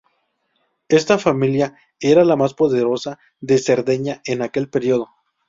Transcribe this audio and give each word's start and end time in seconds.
Esta 0.89 1.19
familia 1.19 1.75
era 1.99 2.25
la 2.25 2.35
más 2.35 2.55
poderosa 2.55 3.19
de 3.39 3.59
Cerdeña 3.59 4.19
en 4.25 4.41
aquel 4.41 4.67
periodo. 4.67 5.11